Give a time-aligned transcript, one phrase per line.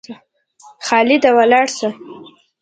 [0.85, 1.89] خالده ولاړ سه!